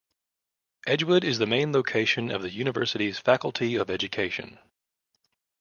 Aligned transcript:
Edgewood 0.87 1.23
is 1.23 1.37
the 1.37 1.45
main 1.45 1.71
location 1.73 2.31
of 2.31 2.41
the 2.41 2.49
university's 2.49 3.19
Faculty 3.19 3.75
of 3.75 3.91
Education. 3.91 4.57